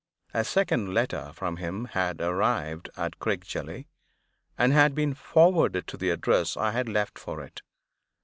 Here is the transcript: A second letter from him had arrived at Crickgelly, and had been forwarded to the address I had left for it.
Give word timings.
A 0.33 0.43
second 0.43 0.95
letter 0.95 1.31
from 1.31 1.57
him 1.57 1.85
had 1.85 2.21
arrived 2.21 2.89
at 2.97 3.19
Crickgelly, 3.19 3.85
and 4.57 4.73
had 4.73 4.95
been 4.95 5.13
forwarded 5.13 5.85
to 5.89 5.95
the 5.95 6.09
address 6.09 6.57
I 6.57 6.71
had 6.71 6.89
left 6.89 7.19
for 7.19 7.39
it. 7.39 7.61